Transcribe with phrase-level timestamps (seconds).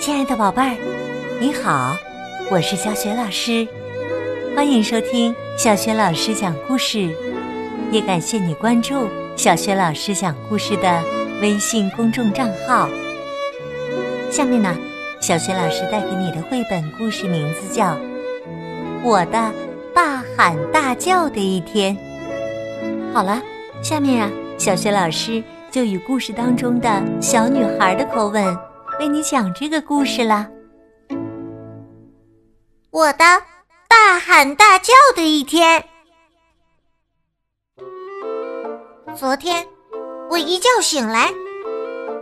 [0.00, 0.76] 亲爱的宝贝儿，
[1.40, 1.96] 你好，
[2.50, 3.66] 我是小雪老师，
[4.54, 7.08] 欢迎收听小雪老师讲故事，
[7.90, 11.02] 也感谢你关注小雪老师讲故事的
[11.40, 12.86] 微信公众账号。
[14.30, 14.76] 下面呢，
[15.20, 17.94] 小雪老师带给你的绘本故事名字叫
[19.02, 19.50] 《我的
[19.94, 21.96] 大喊大叫的一天》。
[23.14, 23.40] 好了，
[23.82, 28.58] 下面啊，小雪老师就以故事当中的小女孩的口吻
[28.98, 30.48] 为你讲这个故事啦。
[32.90, 33.24] 我的
[33.88, 35.84] 大喊大叫的一天。
[39.16, 39.64] 昨天
[40.28, 41.32] 我一觉醒来，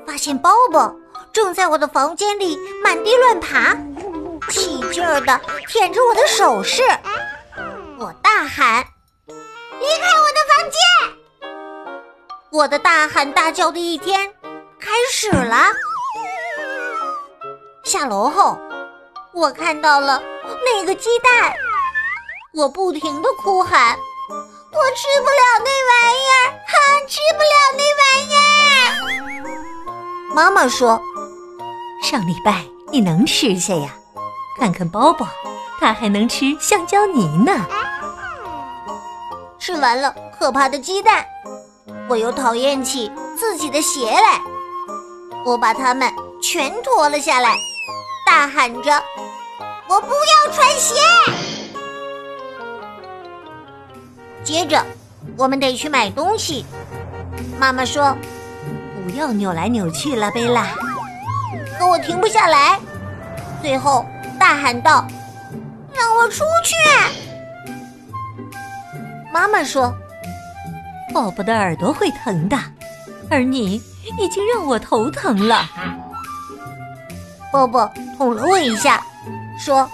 [0.07, 0.95] 发现包包
[1.33, 3.75] 正在我的房间里满地乱爬，
[4.51, 6.83] 起劲儿的舔着我的首饰。
[7.99, 8.85] 我大喊
[9.27, 11.18] ：“离开我的房间！”
[12.51, 14.33] 我的大喊大叫的一天
[14.81, 15.67] 开始了。
[17.85, 18.59] 下楼后，
[19.33, 20.23] 我看到了
[20.65, 21.53] 那个鸡蛋，
[22.55, 23.97] 我不停的哭喊
[24.73, 30.99] ：“我吃不了那玩意儿，哼，吃不了那玩意儿！”妈妈说
[32.03, 33.95] ：“上礼拜你能吃下呀？
[34.59, 35.29] 看看包包，
[35.79, 37.67] 他还能吃香蕉泥呢。”
[39.61, 41.27] 吃完了可怕的鸡蛋，
[42.09, 44.41] 我又讨厌起自己的鞋来。
[45.45, 47.57] 我把它们全脱了下来，
[48.27, 49.03] 大喊着
[49.89, 50.95] ：“我不要穿鞋！”
[54.43, 54.85] 接着，
[55.37, 56.65] 我们得去买东西。
[57.59, 58.17] 妈妈说
[59.05, 60.69] ：“不要扭来扭去了，贝拉。”
[61.79, 62.81] 可我停不下来，
[63.63, 64.05] 最后
[64.39, 65.07] 大喊道
[65.95, 66.75] ：“让我出去！”
[69.33, 69.95] 妈妈说
[71.13, 72.57] ：“宝宝的耳朵会疼的，
[73.31, 73.83] 而你
[74.19, 75.65] 已经让我头疼了。”
[77.53, 79.03] 宝宝捅了我一下，
[79.59, 79.89] 说：“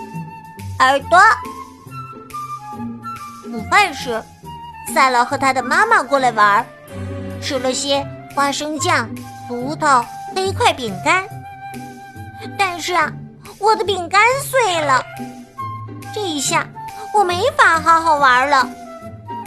[0.81, 1.19] 耳朵。”
[3.53, 4.21] 午饭时，
[4.93, 6.67] 赛罗和他的妈妈过来玩，
[7.41, 8.05] 吃了些
[8.35, 9.09] 花生酱、
[9.47, 10.05] 葡萄、
[10.35, 11.25] 和一块饼干。
[12.59, 13.11] 但是啊，
[13.61, 15.05] 我的饼干碎了，
[16.13, 16.67] 这一下
[17.15, 18.69] 我没法好好玩了。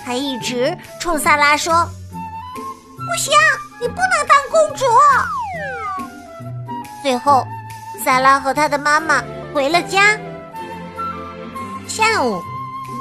[0.07, 1.73] 还一直冲萨拉说
[2.95, 3.33] ：“不行，
[3.81, 4.85] 你不能当公主。”
[7.03, 7.45] 最后，
[8.05, 9.21] 萨拉和他的妈妈
[9.53, 10.17] 回了家。
[11.89, 12.41] 下午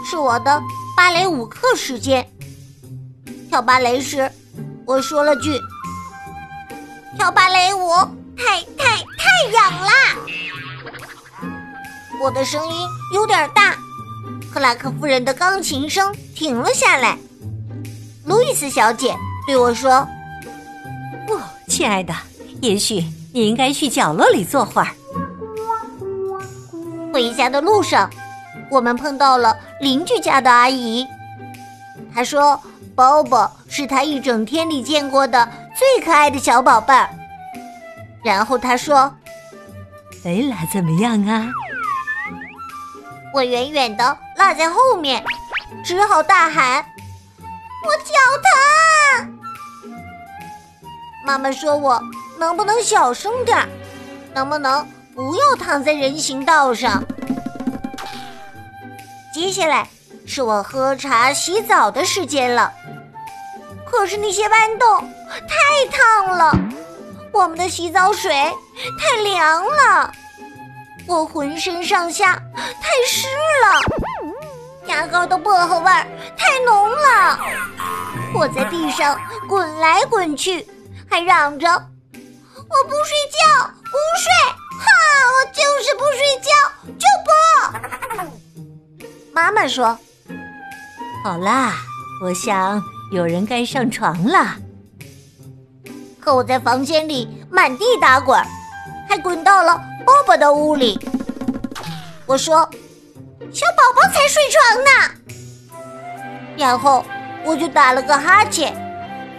[0.05, 0.61] 是我的
[0.97, 2.29] 芭蕾舞课时间。
[3.49, 4.29] 跳芭蕾时，
[4.85, 5.61] 我说了句
[7.17, 7.89] ：“跳芭蕾舞
[8.37, 9.93] 太太太痒啦！”
[12.21, 13.77] 我的声音有点大。
[14.57, 17.19] 克拉克夫人的钢琴声停了下来。
[18.25, 19.15] 路易斯小姐
[19.47, 20.09] 对我说
[21.29, 22.15] ：“不，亲爱的，
[22.63, 24.89] 也许你应该去角落里坐会儿。”
[27.13, 28.09] 回家的路上，
[28.71, 31.07] 我们碰到了邻居家的阿姨。
[32.15, 32.59] 她说
[32.97, 35.47] ：“包包是她一整天里见过的
[35.77, 37.11] 最可爱的小宝贝儿。”
[38.25, 39.15] 然后她说
[40.25, 41.47] ：“贝拉怎么样啊？”
[43.35, 45.25] 我远远的落在后面，
[45.85, 46.85] 只好大喊
[47.85, 49.39] ：“我脚疼！”
[51.27, 52.01] 妈妈说：“我
[52.39, 53.69] 能不能小声点儿？
[54.35, 57.03] 能不能不要躺在人行道上？”
[59.35, 59.89] 接下来
[60.27, 62.73] 是我喝茶、洗澡的时间了。
[63.85, 66.57] 可是那些豌豆太烫了，
[67.33, 68.31] 我们的洗澡水
[69.01, 70.13] 太凉了。
[71.07, 73.29] 我浑身上下太湿
[73.63, 73.81] 了，
[74.89, 77.39] 牙膏的薄荷味儿太浓了。
[78.35, 80.67] 我在地上滚来滚去，
[81.09, 84.31] 还嚷着：“我不睡觉，不睡！
[84.79, 84.87] 哈，
[85.33, 86.51] 我就是不睡觉，
[86.99, 87.29] 就不！”
[89.33, 89.99] 妈妈说
[91.25, 91.75] ：“好啦，
[92.23, 92.83] 我想
[93.13, 94.57] 有人该上床了。”
[96.21, 98.43] 可我在房间里满地打滚，
[99.09, 99.81] 还滚到了。
[100.05, 100.99] 爸爸的屋里，
[102.27, 102.69] 我说
[103.57, 104.91] ：“小宝宝才睡床呢。”
[106.59, 107.03] 然后
[107.43, 108.77] 我就打了个哈欠，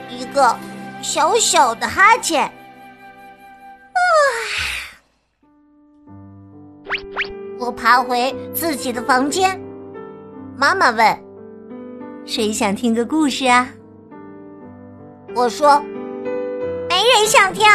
[0.10, 0.56] 一个
[1.04, 2.44] 小小的哈欠。
[2.44, 4.00] 啊！
[7.60, 9.62] 我爬回自己的房间，
[10.56, 11.24] 妈妈问
[12.26, 13.70] ：“谁想听个故事啊？”
[15.36, 15.80] 我说
[16.90, 17.68] ：“没人想听。”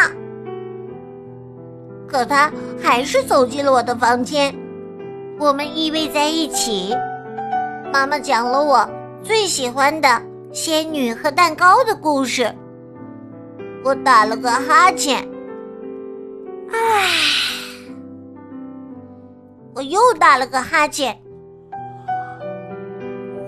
[2.09, 2.51] 可他
[2.83, 4.53] 还是走进了我的房间，
[5.39, 6.95] 我们依偎在一起。
[7.93, 8.89] 妈妈讲了我
[9.23, 10.09] 最喜欢的
[10.53, 12.51] 仙女和蛋糕的故事。
[13.85, 15.19] 我打了个哈欠，
[16.71, 17.07] 唉，
[19.75, 21.21] 我又打了个哈欠，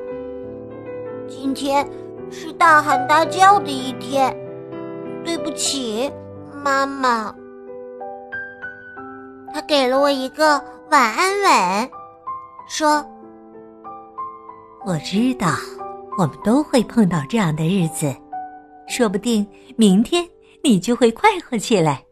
[1.27, 1.85] 今天
[2.31, 4.33] 是大喊大叫的一天，
[5.25, 6.09] 对不起，
[6.63, 7.35] 妈妈。”
[9.55, 10.61] 他给了我一个
[10.91, 11.89] 晚安吻，
[12.67, 13.05] 说
[14.85, 15.47] ：“我知道。”
[16.19, 18.13] 我们都会碰到这样的日子，
[18.89, 19.47] 说不定
[19.77, 20.27] 明天
[20.61, 22.03] 你就会快活起来。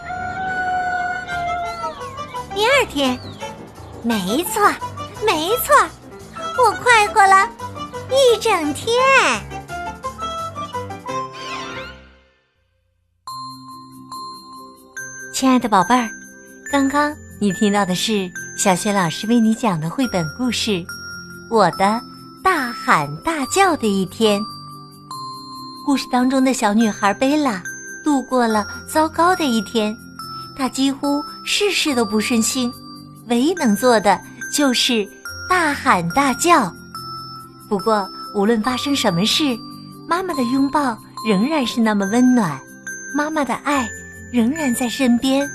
[2.54, 3.18] 第二天，
[4.02, 4.60] 没错，
[5.24, 5.74] 没错，
[6.58, 7.50] 我快活了
[8.10, 8.92] 一整天。
[15.38, 16.10] 亲爱的宝贝儿，
[16.68, 20.70] 刚刚你听到的是小学老师为你讲的绘本故事
[21.48, 21.84] 《我的》。
[22.42, 24.42] 大喊大叫的一天。
[25.86, 27.62] 故事当中的小女孩贝拉
[28.02, 29.96] 度过了糟糕的一天，
[30.56, 32.72] 她几乎事事都不顺心，
[33.28, 34.20] 唯一能做的
[34.52, 35.08] 就是
[35.48, 36.68] 大喊大叫。
[37.68, 39.56] 不过，无论发生什么事，
[40.08, 42.60] 妈妈的拥抱仍然是那么温暖，
[43.14, 43.88] 妈妈的爱
[44.32, 45.48] 仍然在身边。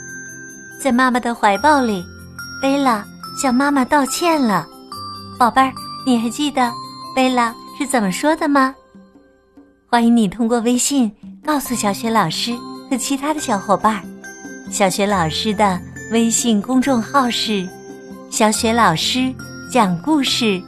[0.79, 2.03] 在妈妈的怀抱里，
[2.61, 3.05] 贝拉
[3.41, 4.67] 向妈妈道歉了，
[5.39, 5.71] 宝贝儿。
[6.05, 6.69] 你还记得
[7.15, 8.75] 贝拉是怎么说的吗？
[9.89, 11.09] 欢迎你通过微信
[11.45, 12.53] 告诉小雪老师
[12.89, 14.03] 和其他的小伙伴。
[14.69, 15.79] 小雪老师的
[16.11, 17.65] 微信公众号是
[18.29, 19.33] “小雪老师
[19.71, 20.61] 讲故事”，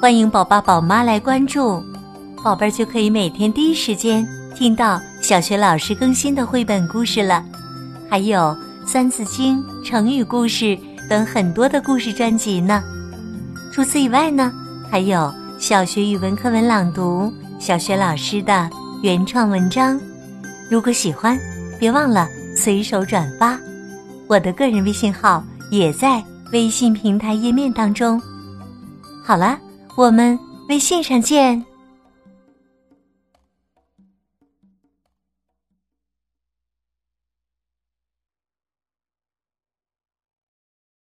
[0.00, 1.82] 欢迎宝宝宝妈来关注，
[2.44, 4.24] 宝贝儿就可以每天第一时间
[4.60, 7.42] 听到小学老师更新的绘本故事了，
[8.10, 8.38] 还有
[8.86, 10.78] 《三字经》、成语故事
[11.08, 12.84] 等很多的故事专辑呢。
[13.72, 14.52] 除此以外呢？
[14.90, 18.68] 还有小学语文课文朗读，小学老师的
[19.02, 19.98] 原创文章。
[20.70, 21.40] 如果喜欢，
[21.78, 23.58] 别忘了随手转发。
[24.26, 26.22] 我的个人微信号也在
[26.52, 28.20] 微信平台页面当中。
[29.24, 29.58] 好了，
[29.96, 31.64] 我们微信上见。